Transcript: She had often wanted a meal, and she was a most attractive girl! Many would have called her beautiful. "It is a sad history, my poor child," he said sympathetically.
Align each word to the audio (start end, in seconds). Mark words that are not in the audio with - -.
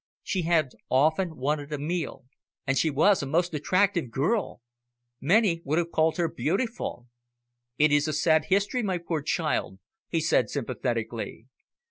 She 0.23 0.41
had 0.41 0.71
often 0.89 1.37
wanted 1.37 1.71
a 1.71 1.77
meal, 1.77 2.25
and 2.65 2.75
she 2.75 2.89
was 2.89 3.21
a 3.21 3.27
most 3.27 3.53
attractive 3.53 4.09
girl! 4.09 4.61
Many 5.19 5.61
would 5.63 5.77
have 5.77 5.91
called 5.91 6.17
her 6.17 6.27
beautiful. 6.27 7.05
"It 7.77 7.91
is 7.91 8.07
a 8.07 8.13
sad 8.13 8.45
history, 8.45 8.81
my 8.81 8.97
poor 8.97 9.21
child," 9.21 9.77
he 10.09 10.19
said 10.19 10.49
sympathetically. 10.49 11.45